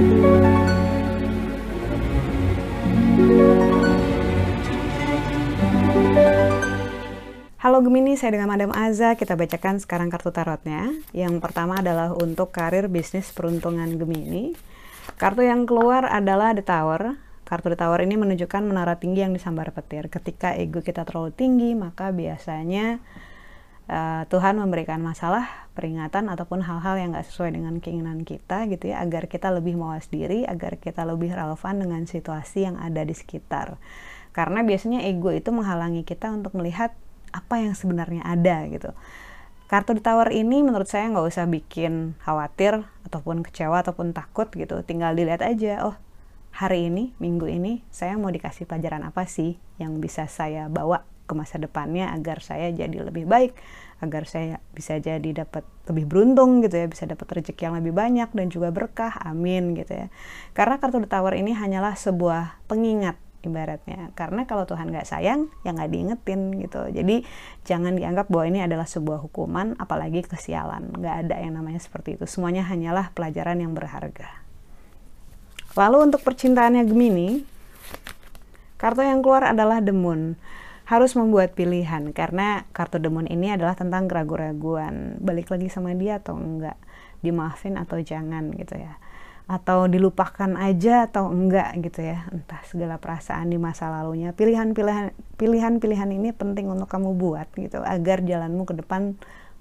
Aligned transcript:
Halo 0.00 0.08
Gemini, 7.84 8.16
saya 8.16 8.32
dengan 8.32 8.48
Madam 8.48 8.72
Aza. 8.72 9.12
Kita 9.20 9.36
bacakan 9.36 9.76
sekarang 9.76 10.08
kartu 10.08 10.32
tarotnya. 10.32 10.88
Yang 11.12 11.44
pertama 11.44 11.84
adalah 11.84 12.16
untuk 12.16 12.48
karir 12.48 12.88
bisnis 12.88 13.28
peruntungan 13.28 14.00
Gemini. 14.00 14.56
Kartu 15.20 15.44
yang 15.44 15.68
keluar 15.68 16.08
adalah 16.08 16.56
The 16.56 16.64
Tower. 16.64 17.20
Kartu 17.44 17.68
The 17.68 17.76
Tower 17.76 18.00
ini 18.00 18.16
menunjukkan 18.16 18.64
menara 18.64 18.96
tinggi 18.96 19.20
yang 19.20 19.36
disambar 19.36 19.68
petir. 19.76 20.08
Ketika 20.08 20.56
ego 20.56 20.80
kita 20.80 21.04
terlalu 21.04 21.36
tinggi, 21.36 21.76
maka 21.76 22.08
biasanya 22.08 23.04
uh, 23.90 24.22
Tuhan 24.30 24.56
memberikan 24.56 25.02
masalah, 25.02 25.68
peringatan, 25.74 26.30
ataupun 26.30 26.62
hal-hal 26.62 26.94
yang 26.96 27.10
gak 27.12 27.26
sesuai 27.26 27.58
dengan 27.58 27.82
keinginan 27.82 28.22
kita 28.22 28.70
gitu 28.70 28.94
ya, 28.94 29.02
agar 29.02 29.26
kita 29.26 29.50
lebih 29.50 29.74
mawas 29.74 30.06
diri, 30.06 30.46
agar 30.46 30.78
kita 30.78 31.02
lebih 31.02 31.34
relevan 31.34 31.82
dengan 31.82 32.06
situasi 32.06 32.70
yang 32.70 32.78
ada 32.78 33.02
di 33.02 33.12
sekitar. 33.12 33.76
Karena 34.30 34.62
biasanya 34.62 35.02
ego 35.02 35.34
itu 35.34 35.50
menghalangi 35.50 36.06
kita 36.06 36.30
untuk 36.30 36.54
melihat 36.54 36.94
apa 37.34 37.58
yang 37.58 37.74
sebenarnya 37.74 38.22
ada 38.22 38.62
gitu. 38.70 38.94
Kartu 39.70 39.94
di 39.94 40.02
tower 40.02 40.34
ini 40.34 40.66
menurut 40.66 40.90
saya 40.90 41.06
nggak 41.10 41.26
usah 41.30 41.46
bikin 41.46 42.18
khawatir 42.26 42.82
ataupun 43.06 43.46
kecewa 43.46 43.86
ataupun 43.86 44.10
takut 44.10 44.50
gitu. 44.50 44.82
Tinggal 44.82 45.14
dilihat 45.14 45.42
aja, 45.46 45.86
oh 45.86 45.94
hari 46.50 46.90
ini, 46.90 47.14
minggu 47.22 47.46
ini 47.46 47.86
saya 47.94 48.18
mau 48.18 48.34
dikasih 48.34 48.66
pelajaran 48.66 49.06
apa 49.06 49.30
sih 49.30 49.62
yang 49.78 50.02
bisa 50.02 50.26
saya 50.26 50.66
bawa 50.66 51.06
ke 51.30 51.38
masa 51.38 51.62
depannya 51.62 52.10
agar 52.10 52.42
saya 52.42 52.74
jadi 52.74 53.06
lebih 53.06 53.30
baik, 53.30 53.54
agar 54.02 54.26
saya 54.26 54.58
bisa 54.74 54.98
jadi 54.98 55.46
dapat 55.46 55.62
lebih 55.86 56.10
beruntung 56.10 56.58
gitu 56.66 56.74
ya, 56.74 56.86
bisa 56.90 57.06
dapat 57.06 57.38
rezeki 57.38 57.70
yang 57.70 57.78
lebih 57.78 57.94
banyak 57.94 58.34
dan 58.34 58.50
juga 58.50 58.74
berkah. 58.74 59.14
Amin 59.22 59.78
gitu 59.78 59.94
ya. 59.94 60.06
Karena 60.50 60.82
kartu 60.82 60.98
the 60.98 61.06
tower 61.06 61.38
ini 61.38 61.54
hanyalah 61.54 61.94
sebuah 61.94 62.66
pengingat 62.66 63.14
ibaratnya. 63.44 64.12
Karena 64.12 64.44
kalau 64.44 64.68
Tuhan 64.68 64.92
nggak 64.92 65.08
sayang 65.08 65.48
ya 65.64 65.72
nggak 65.72 65.90
diingetin 65.90 66.40
gitu. 66.60 66.80
Jadi 66.92 67.24
jangan 67.64 67.96
dianggap 67.96 68.28
bahwa 68.28 68.44
ini 68.50 68.60
adalah 68.64 68.84
sebuah 68.84 69.24
hukuman 69.24 69.76
apalagi 69.80 70.24
kesialan. 70.24 70.92
Nggak 70.92 71.14
ada 71.26 71.36
yang 71.40 71.56
namanya 71.56 71.80
seperti 71.80 72.20
itu. 72.20 72.24
Semuanya 72.28 72.66
hanyalah 72.68 73.12
pelajaran 73.16 73.60
yang 73.60 73.72
berharga. 73.72 74.28
Lalu 75.78 76.10
untuk 76.10 76.20
percintaannya 76.26 76.82
Gemini 76.82 77.46
kartu 78.80 79.04
yang 79.04 79.20
keluar 79.20 79.44
adalah 79.44 79.78
The 79.84 79.92
Moon 79.92 80.34
harus 80.90 81.14
membuat 81.14 81.54
pilihan. 81.54 82.10
Karena 82.10 82.66
kartu 82.74 82.98
The 82.98 83.06
Moon 83.06 83.30
ini 83.30 83.54
adalah 83.54 83.78
tentang 83.78 84.10
keraguan-raguan 84.10 85.22
balik 85.22 85.46
lagi 85.54 85.70
sama 85.70 85.94
dia 85.94 86.18
atau 86.18 86.34
enggak? 86.34 86.74
Dimaafin 87.22 87.78
atau 87.78 88.02
jangan 88.02 88.50
gitu 88.58 88.74
ya. 88.74 88.98
Atau 89.46 89.86
dilupakan 89.86 90.58
aja 90.58 91.06
atau 91.06 91.30
enggak 91.30 91.78
gitu 91.78 92.02
ya. 92.02 92.26
Entah 92.34 92.58
segala 92.66 92.98
perasaan 92.98 93.54
di 93.54 93.58
masa 93.62 93.86
lalunya. 93.86 94.34
Pilihan-pilihan 94.34 95.14
pilihan-pilihan 95.38 96.10
ini 96.10 96.34
penting 96.34 96.66
untuk 96.66 96.90
kamu 96.90 97.14
buat 97.14 97.46
gitu. 97.54 97.78
Agar 97.86 98.26
jalanmu 98.26 98.66
ke 98.66 98.74
depan 98.82 99.14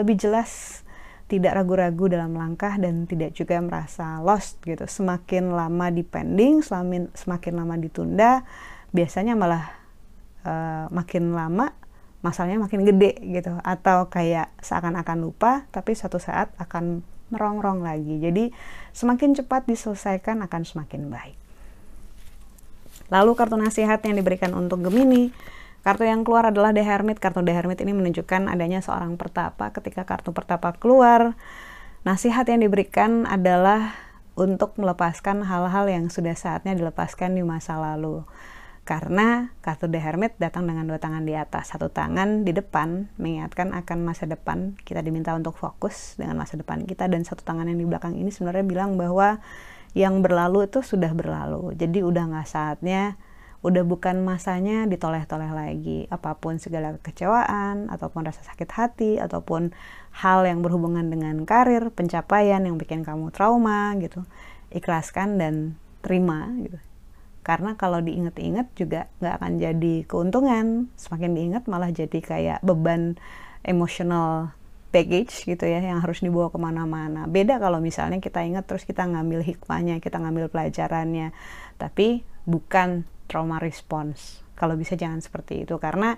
lebih 0.00 0.16
jelas 0.16 0.80
tidak 1.28 1.62
ragu-ragu 1.62 2.10
dalam 2.10 2.32
langkah 2.34 2.74
dan 2.80 3.04
tidak 3.04 3.36
juga 3.36 3.60
merasa 3.60 4.24
lost 4.24 4.56
gitu. 4.64 4.88
Semakin 4.88 5.52
lama 5.52 5.92
dipending 5.92 6.64
semakin 6.64 7.12
semakin 7.12 7.52
lama 7.60 7.76
ditunda 7.76 8.42
biasanya 8.90 9.38
malah 9.38 9.79
uh, 10.44 10.86
makin 10.92 11.32
lama 11.32 11.72
masalahnya 12.20 12.60
makin 12.60 12.84
gede 12.84 13.16
gitu 13.24 13.56
atau 13.64 14.12
kayak 14.12 14.52
seakan-akan 14.60 15.24
lupa 15.24 15.64
tapi 15.72 15.96
suatu 15.96 16.20
saat 16.20 16.52
akan 16.60 17.00
merongrong 17.30 17.80
lagi. 17.80 18.20
Jadi 18.20 18.50
semakin 18.92 19.38
cepat 19.38 19.64
diselesaikan 19.64 20.44
akan 20.44 20.62
semakin 20.66 21.08
baik. 21.08 21.38
Lalu 23.10 23.32
kartu 23.34 23.56
nasihat 23.58 23.98
yang 24.06 24.18
diberikan 24.18 24.54
untuk 24.54 24.86
Gemini, 24.86 25.34
kartu 25.82 26.06
yang 26.06 26.22
keluar 26.22 26.50
adalah 26.50 26.70
The 26.70 26.82
Hermit. 26.82 27.18
Kartu 27.18 27.42
The 27.42 27.54
Hermit 27.54 27.82
ini 27.82 27.94
menunjukkan 27.94 28.46
adanya 28.50 28.82
seorang 28.82 29.18
pertapa. 29.18 29.74
Ketika 29.74 30.06
kartu 30.06 30.30
pertapa 30.30 30.74
keluar, 30.78 31.34
nasihat 32.06 32.46
yang 32.46 32.62
diberikan 32.62 33.26
adalah 33.26 33.94
untuk 34.38 34.78
melepaskan 34.78 35.42
hal-hal 35.42 35.90
yang 35.90 36.06
sudah 36.06 36.38
saatnya 36.38 36.74
dilepaskan 36.78 37.34
di 37.34 37.42
masa 37.42 37.78
lalu 37.78 38.22
karena 38.80 39.54
kartu 39.60 39.86
The 39.86 40.00
Hermit 40.00 40.34
datang 40.40 40.64
dengan 40.64 40.88
dua 40.88 40.98
tangan 40.98 41.22
di 41.22 41.36
atas, 41.36 41.70
satu 41.70 41.92
tangan 41.92 42.42
di 42.42 42.50
depan 42.56 43.12
mengingatkan 43.20 43.76
akan 43.76 43.98
masa 44.02 44.24
depan. 44.24 44.74
Kita 44.82 45.04
diminta 45.04 45.36
untuk 45.36 45.54
fokus 45.54 46.16
dengan 46.16 46.40
masa 46.40 46.56
depan 46.56 46.88
kita 46.88 47.06
dan 47.06 47.22
satu 47.22 47.44
tangan 47.44 47.68
yang 47.68 47.78
di 47.78 47.86
belakang 47.86 48.16
ini 48.16 48.32
sebenarnya 48.32 48.64
bilang 48.66 48.96
bahwa 48.96 49.38
yang 49.92 50.24
berlalu 50.24 50.66
itu 50.66 50.80
sudah 50.80 51.12
berlalu. 51.12 51.76
Jadi 51.76 52.02
udah 52.02 52.34
nggak 52.34 52.48
saatnya, 52.48 53.14
udah 53.62 53.84
bukan 53.84 54.26
masanya 54.26 54.88
ditoleh-toleh 54.88 55.52
lagi. 55.52 56.08
Apa 56.08 56.40
pun 56.40 56.56
segala 56.56 56.96
kekecewaan 56.98 57.92
ataupun 57.92 58.26
rasa 58.26 58.42
sakit 58.42 58.70
hati 58.74 59.12
ataupun 59.20 59.70
hal 60.18 60.48
yang 60.48 60.64
berhubungan 60.66 61.06
dengan 61.06 61.46
karir, 61.46 61.92
pencapaian 61.92 62.64
yang 62.64 62.80
bikin 62.80 63.06
kamu 63.06 63.30
trauma 63.30 63.94
gitu. 64.00 64.26
Ikhlaskan 64.72 65.38
dan 65.38 65.78
terima 66.02 66.48
gitu 66.58 66.89
karena 67.50 67.74
kalau 67.74 67.98
diinget-inget 67.98 68.70
juga 68.78 69.10
nggak 69.18 69.34
akan 69.42 69.52
jadi 69.58 69.94
keuntungan. 70.06 70.86
Semakin 70.94 71.34
diingat 71.34 71.66
malah 71.66 71.90
jadi 71.90 72.18
kayak 72.22 72.62
beban 72.62 73.18
emosional 73.66 74.54
baggage 74.94 75.42
gitu 75.50 75.66
ya 75.66 75.82
yang 75.82 75.98
harus 75.98 76.22
dibawa 76.22 76.54
ke 76.54 76.62
mana-mana. 76.62 77.26
Beda 77.26 77.58
kalau 77.58 77.82
misalnya 77.82 78.22
kita 78.22 78.46
ingat 78.46 78.70
terus 78.70 78.86
kita 78.86 79.02
ngambil 79.02 79.42
hikmahnya 79.42 79.98
kita 79.98 80.22
ngambil 80.22 80.46
pelajarannya. 80.46 81.34
Tapi 81.74 82.22
bukan 82.46 83.02
trauma 83.26 83.58
response. 83.58 84.46
Kalau 84.54 84.78
bisa 84.78 84.94
jangan 84.94 85.18
seperti 85.18 85.66
itu. 85.66 85.74
Karena 85.82 86.14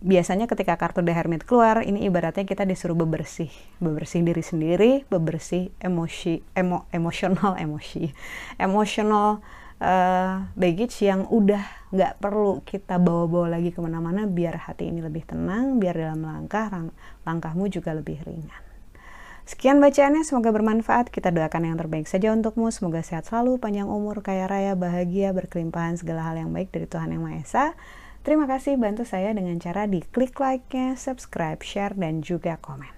biasanya 0.00 0.48
ketika 0.48 0.80
kartu 0.80 1.04
The 1.04 1.12
Hermit 1.12 1.44
keluar, 1.44 1.84
ini 1.84 2.08
ibaratnya 2.08 2.48
kita 2.48 2.64
disuruh 2.64 2.96
bebersih, 2.96 3.52
bebersih 3.84 4.24
diri 4.24 4.40
sendiri, 4.40 4.90
bebersih 5.12 5.76
emosi, 5.76 6.40
emo, 6.56 6.88
emosional, 6.88 7.52
emosi, 7.68 8.16
emosional 8.56 9.44
uh, 9.82 10.46
baggage 10.54 11.02
yang 11.02 11.26
udah 11.26 11.90
nggak 11.90 12.22
perlu 12.22 12.62
kita 12.62 13.02
bawa-bawa 13.02 13.58
lagi 13.58 13.74
ke 13.74 13.82
mana-mana 13.82 14.30
biar 14.30 14.70
hati 14.70 14.88
ini 14.94 15.02
lebih 15.02 15.26
tenang, 15.26 15.82
biar 15.82 15.98
dalam 15.98 16.22
langkah 16.22 16.70
langkahmu 17.26 17.66
juga 17.68 17.92
lebih 17.92 18.22
ringan. 18.22 18.62
Sekian 19.42 19.82
bacaannya, 19.82 20.22
semoga 20.22 20.54
bermanfaat. 20.54 21.10
Kita 21.10 21.34
doakan 21.34 21.74
yang 21.74 21.76
terbaik 21.76 22.06
saja 22.06 22.30
untukmu. 22.30 22.70
Semoga 22.70 23.02
sehat 23.02 23.26
selalu, 23.26 23.58
panjang 23.58 23.90
umur, 23.90 24.22
kaya 24.22 24.46
raya, 24.46 24.78
bahagia, 24.78 25.34
berkelimpahan 25.34 25.98
segala 25.98 26.30
hal 26.30 26.38
yang 26.38 26.54
baik 26.54 26.70
dari 26.70 26.86
Tuhan 26.86 27.10
Yang 27.10 27.22
Maha 27.26 27.36
Esa. 27.42 27.66
Terima 28.22 28.46
kasih 28.46 28.78
bantu 28.78 29.02
saya 29.02 29.34
dengan 29.34 29.58
cara 29.58 29.90
di 29.90 29.98
klik 29.98 30.38
like-nya, 30.38 30.94
subscribe, 30.94 31.58
share, 31.58 31.98
dan 31.98 32.22
juga 32.22 32.54
komen. 32.62 32.94